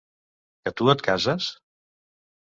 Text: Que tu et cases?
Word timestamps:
Que 0.67 0.71
tu 0.79 0.87
et 0.93 1.03
cases? 1.07 1.49